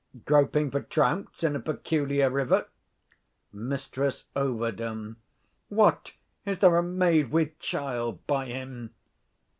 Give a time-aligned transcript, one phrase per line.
[0.25, 2.67] _Groping for trouts in a peculiar river.
[3.53, 5.13] Mrs Ov.
[5.69, 8.95] What, is there a maid with child by him?